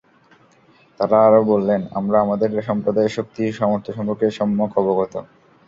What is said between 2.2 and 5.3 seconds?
আমাদের সম্প্রদায়ের শক্তি ও সামর্থ্য সম্পর্কে সম্যক অবগত।